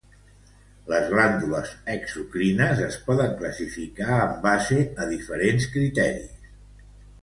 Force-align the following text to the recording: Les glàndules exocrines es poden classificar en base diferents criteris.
Les 0.93 1.11
glàndules 1.11 1.75
exocrines 1.97 2.83
es 2.87 2.99
poden 3.11 3.37
classificar 3.45 4.11
en 4.27 4.35
base 4.51 4.83
diferents 5.17 5.75
criteris. 5.79 6.55